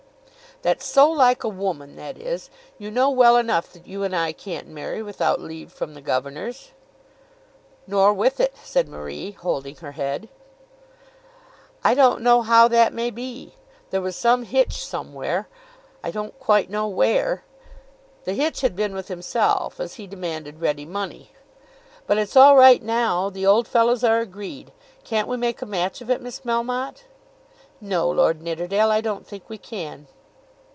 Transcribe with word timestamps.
"That's 0.63 0.85
so 0.85 1.09
like 1.09 1.43
a 1.43 1.49
woman; 1.49 1.95
that 1.95 2.19
is. 2.19 2.51
You 2.77 2.91
know 2.91 3.09
well 3.09 3.35
enough 3.35 3.73
that 3.73 3.87
you 3.87 4.03
and 4.03 4.15
I 4.15 4.31
can't 4.31 4.67
marry 4.67 5.01
without 5.01 5.41
leave 5.41 5.71
from 5.71 5.95
the 5.95 6.01
governors." 6.01 6.69
"Nor 7.87 8.13
with 8.13 8.39
it," 8.39 8.53
said 8.63 8.87
Marie, 8.87 9.35
nodding 9.43 9.77
her 9.77 9.93
head. 9.93 10.29
"I 11.83 11.95
don't 11.95 12.21
know 12.21 12.43
how 12.43 12.67
that 12.67 12.93
may 12.93 13.09
be. 13.09 13.55
There 13.89 14.03
was 14.03 14.15
some 14.15 14.43
hitch 14.43 14.85
somewhere, 14.85 15.47
I 16.03 16.11
don't 16.11 16.39
quite 16.39 16.69
know 16.69 16.87
where." 16.87 17.43
The 18.25 18.33
hitch 18.35 18.61
had 18.61 18.75
been 18.75 18.93
with 18.93 19.07
himself, 19.07 19.79
as 19.79 19.95
he 19.95 20.05
demanded 20.05 20.61
ready 20.61 20.85
money. 20.85 21.31
"But 22.05 22.19
it's 22.19 22.37
all 22.37 22.55
right 22.55 22.83
now. 22.83 23.31
The 23.31 23.47
old 23.47 23.67
fellows 23.67 24.03
are 24.03 24.19
agreed. 24.19 24.73
Can't 25.03 25.27
we 25.27 25.37
make 25.37 25.63
a 25.63 25.65
match 25.65 26.01
of 26.01 26.11
it, 26.11 26.21
Miss 26.21 26.41
Melmotte?" 26.41 27.05
"No, 27.79 28.11
Lord 28.11 28.43
Nidderdale; 28.43 28.91
I 28.91 29.01
don't 29.01 29.25
think 29.25 29.49
we 29.49 29.57
can." 29.57 30.05